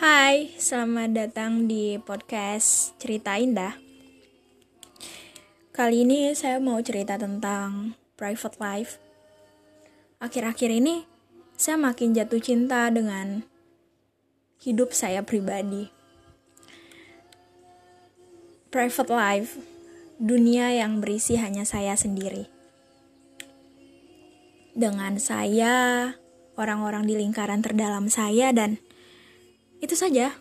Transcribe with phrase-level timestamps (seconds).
[0.00, 3.76] Hai, selamat datang di podcast Cerita Indah.
[5.76, 8.96] Kali ini saya mau cerita tentang private life.
[10.16, 11.04] Akhir-akhir ini
[11.52, 13.44] saya makin jatuh cinta dengan
[14.64, 15.92] hidup saya pribadi.
[18.72, 19.60] Private life,
[20.16, 22.48] dunia yang berisi hanya saya sendiri.
[24.72, 26.08] Dengan saya,
[26.56, 28.80] orang-orang di lingkaran terdalam saya dan
[29.80, 30.36] itu saja.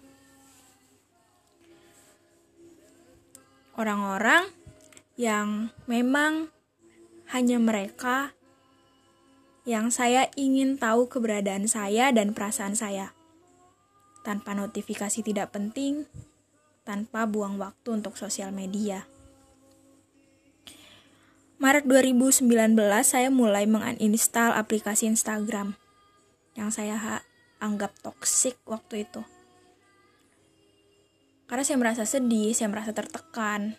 [3.79, 4.51] Orang-orang
[5.15, 6.51] yang memang
[7.31, 8.35] hanya mereka
[9.63, 13.15] yang saya ingin tahu keberadaan saya dan perasaan saya.
[14.23, 16.09] Tanpa notifikasi tidak penting,
[16.83, 19.07] tanpa buang waktu untuk sosial media.
[21.59, 22.47] Maret 2019
[23.03, 25.75] saya mulai menginstal aplikasi Instagram
[26.55, 26.95] yang saya
[27.59, 29.21] anggap toksik waktu itu.
[31.49, 33.75] Karena saya merasa sedih, saya merasa tertekan.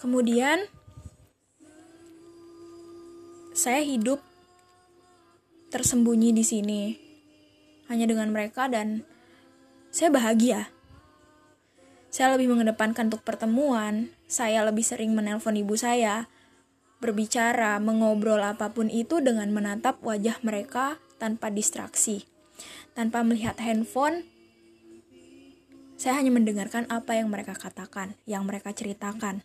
[0.00, 0.64] Kemudian
[3.52, 4.24] saya hidup
[5.70, 6.82] tersembunyi di sini
[7.86, 9.04] hanya dengan mereka dan
[9.94, 10.70] saya bahagia.
[12.10, 16.26] Saya lebih mengedepankan untuk pertemuan, saya lebih sering menelpon ibu saya,
[17.00, 22.28] berbicara, mengobrol apa pun itu dengan menatap wajah mereka tanpa distraksi.
[22.92, 24.28] Tanpa melihat handphone,
[25.96, 29.44] saya hanya mendengarkan apa yang mereka katakan, yang mereka ceritakan.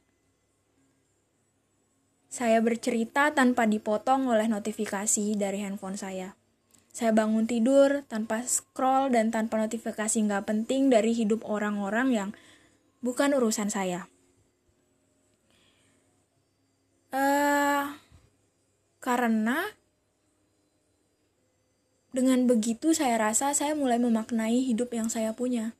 [2.31, 6.36] Saya bercerita tanpa dipotong oleh notifikasi dari handphone saya.
[6.95, 12.30] Saya bangun tidur tanpa scroll dan tanpa notifikasi nggak penting dari hidup orang-orang yang
[13.03, 14.08] bukan urusan saya.
[17.16, 17.95] Uh,
[18.99, 19.71] karena
[22.11, 25.71] dengan begitu saya rasa saya mulai memaknai hidup yang saya punya.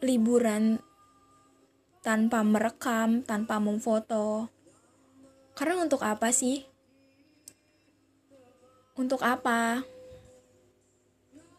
[0.00, 0.80] Liburan
[2.00, 4.48] tanpa merekam, tanpa memfoto.
[5.52, 6.64] Karena untuk apa sih?
[8.96, 9.84] Untuk apa?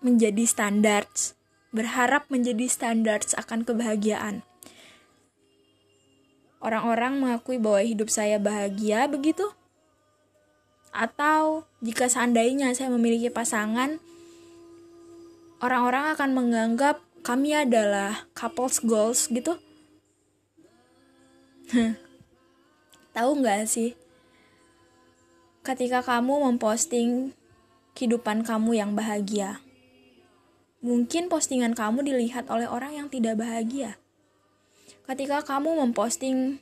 [0.02, 1.06] Menjadi standar,
[1.70, 4.49] berharap menjadi standar akan kebahagiaan.
[6.60, 9.48] Orang-orang mengakui bahwa hidup saya bahagia begitu?
[10.92, 13.96] Atau jika seandainya saya memiliki pasangan,
[15.64, 19.56] orang-orang akan menganggap kami adalah couples goals gitu?
[23.16, 23.96] Tahu nggak sih?
[25.64, 27.32] Ketika kamu memposting
[27.96, 29.64] kehidupan kamu yang bahagia,
[30.84, 33.96] mungkin postingan kamu dilihat oleh orang yang tidak bahagia
[35.10, 36.62] ketika kamu memposting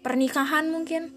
[0.00, 1.12] pernikahan mungkin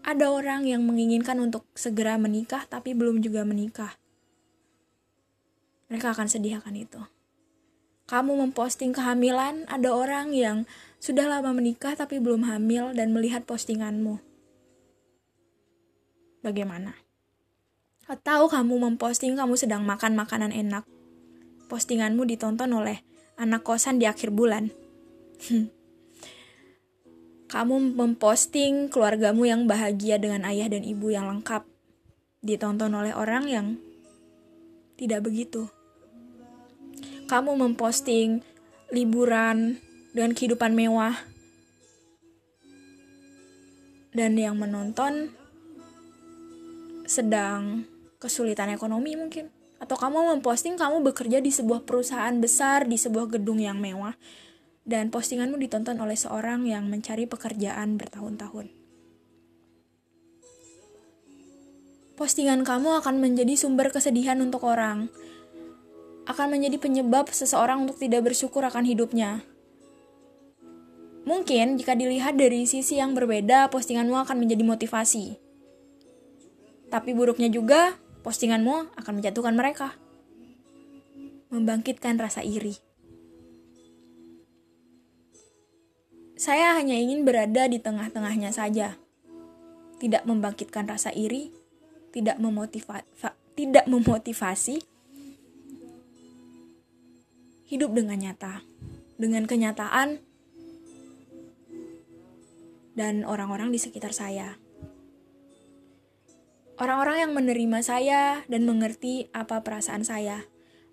[0.00, 4.00] ada orang yang menginginkan untuk segera menikah tapi belum juga menikah.
[5.92, 7.00] Mereka akan sedih akan itu.
[8.08, 10.64] Kamu memposting kehamilan, ada orang yang
[10.96, 14.18] sudah lama menikah tapi belum hamil dan melihat postinganmu.
[16.40, 16.96] Bagaimana?
[18.08, 20.88] Atau kamu memposting kamu sedang makan makanan enak.
[21.68, 23.04] Postinganmu ditonton oleh
[23.36, 24.72] anak kosan di akhir bulan.
[27.50, 31.66] kamu memposting keluargamu yang bahagia dengan ayah dan ibu yang lengkap
[32.46, 33.66] ditonton oleh orang yang
[34.94, 35.66] tidak begitu.
[37.26, 38.46] Kamu memposting
[38.94, 39.82] liburan
[40.14, 41.18] dengan kehidupan mewah
[44.14, 45.34] dan yang menonton
[47.10, 47.82] sedang
[48.22, 49.50] kesulitan ekonomi mungkin
[49.82, 54.14] atau kamu memposting kamu bekerja di sebuah perusahaan besar di sebuah gedung yang mewah
[54.88, 58.72] dan postinganmu ditonton oleh seorang yang mencari pekerjaan bertahun-tahun.
[62.20, 65.08] Postingan kamu akan menjadi sumber kesedihan untuk orang,
[66.28, 69.40] akan menjadi penyebab seseorang untuk tidak bersyukur akan hidupnya.
[71.24, 75.36] Mungkin jika dilihat dari sisi yang berbeda, postinganmu akan menjadi motivasi.
[76.90, 79.94] Tapi buruknya juga, postinganmu akan menjatuhkan mereka.
[81.48, 82.89] Membangkitkan rasa iri.
[86.40, 88.96] Saya hanya ingin berada di tengah-tengahnya saja.
[90.00, 91.52] Tidak membangkitkan rasa iri,
[92.16, 93.04] tidak memotiva
[93.52, 94.80] tidak memotivasi
[97.68, 98.64] hidup dengan nyata,
[99.20, 100.24] dengan kenyataan
[102.96, 104.56] dan orang-orang di sekitar saya.
[106.80, 110.48] Orang-orang yang menerima saya dan mengerti apa perasaan saya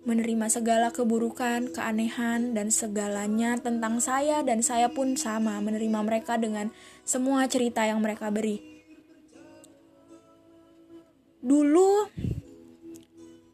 [0.06, 6.70] menerima segala keburukan, keanehan, dan segalanya tentang saya, dan saya pun sama menerima mereka dengan
[7.02, 8.62] semua cerita yang mereka beri.
[11.38, 12.10] Dulu,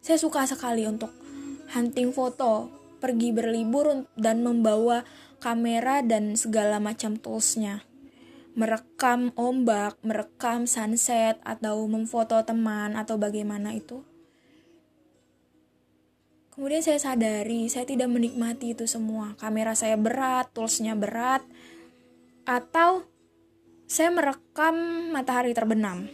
[0.04, 1.08] Saya suka sekali untuk
[1.72, 2.68] hunting foto,
[3.00, 5.00] pergi berlibur dan membawa
[5.40, 7.88] kamera dan segala macam toolsnya.
[8.52, 14.04] Merekam ombak, merekam sunset, atau memfoto teman, atau bagaimana itu.
[16.54, 19.34] Kemudian saya sadari, saya tidak menikmati itu semua.
[19.34, 21.42] Kamera saya berat, toolsnya berat,
[22.46, 23.02] atau
[23.90, 26.06] saya merekam matahari terbenam.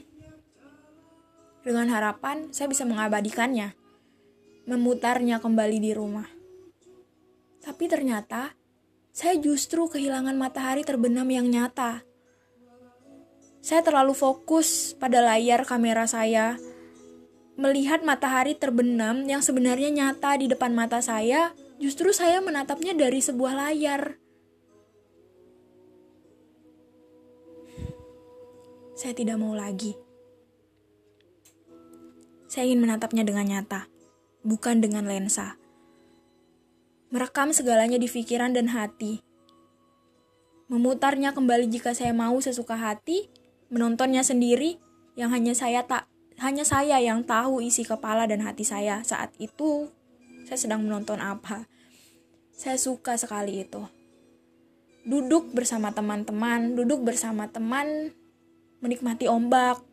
[1.60, 3.76] Dengan harapan saya bisa mengabadikannya
[4.64, 6.28] memutarnya kembali di rumah.
[7.60, 8.56] Tapi ternyata
[9.10, 12.06] saya justru kehilangan matahari terbenam yang nyata.
[13.60, 16.56] Saya terlalu fokus pada layar kamera saya,
[17.60, 21.52] melihat matahari terbenam yang sebenarnya nyata di depan mata saya.
[21.76, 24.16] Justru saya menatapnya dari sebuah layar.
[28.96, 29.96] Saya tidak mau lagi.
[32.48, 33.88] Saya ingin menatapnya dengan nyata
[34.44, 35.56] bukan dengan lensa.
[37.12, 39.20] Merekam segalanya di pikiran dan hati.
[40.70, 43.26] Memutarnya kembali jika saya mau sesuka hati,
[43.72, 44.78] menontonnya sendiri
[45.18, 46.06] yang hanya saya tak
[46.40, 49.92] hanya saya yang tahu isi kepala dan hati saya saat itu
[50.48, 51.68] saya sedang menonton apa.
[52.56, 53.84] Saya suka sekali itu.
[55.04, 58.16] Duduk bersama teman-teman, duduk bersama teman,
[58.80, 59.84] menikmati ombak,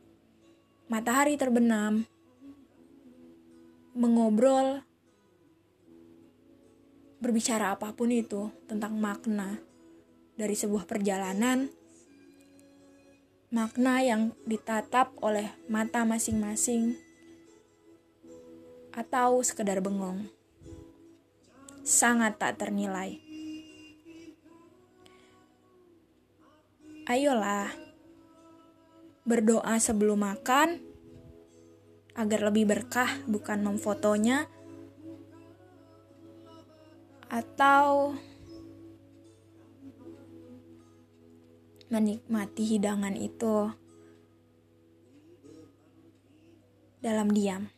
[0.87, 2.07] matahari terbenam,
[3.91, 4.87] mengobrol,
[7.19, 9.59] berbicara apa pun itu tentang makna
[10.39, 11.67] dari sebuah perjalanan,
[13.47, 16.99] makna yang ditatap oleh mata masing-masing,
[18.91, 20.27] atau sekedar bengong.
[21.87, 23.23] Sangat tak ternilai.
[27.07, 27.71] Ayolah,
[29.23, 30.83] berdoa sebelum makan
[32.19, 34.49] agar lebih berkah bukan memfotonya
[37.31, 38.11] atau
[41.87, 43.71] menikmati hidangan itu
[46.99, 47.71] dalam diam.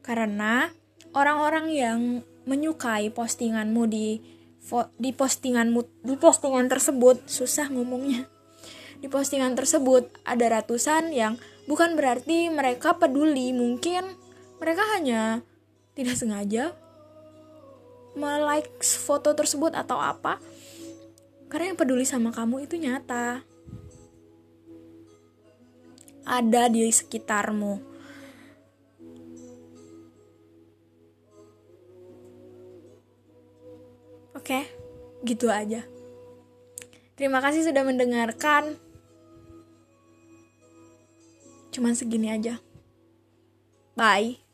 [0.00, 0.72] Karena
[1.12, 2.00] orang-orang yang
[2.48, 4.08] menyukai postinganmu di
[4.96, 8.28] di postinganmu di postingan tersebut susah ngomongnya
[8.98, 11.38] di postingan tersebut ada ratusan yang
[11.70, 14.02] bukan berarti mereka peduli, mungkin
[14.58, 15.46] mereka hanya
[15.94, 16.74] tidak sengaja
[18.18, 20.42] melike foto tersebut atau apa.
[21.48, 23.46] Karena yang peduli sama kamu itu nyata.
[26.28, 27.80] Ada di sekitarmu.
[34.36, 34.60] Oke,
[35.24, 35.86] gitu aja.
[37.16, 38.76] Terima kasih sudah mendengarkan.
[41.74, 42.60] Cuman segini aja.
[43.98, 44.47] Bye.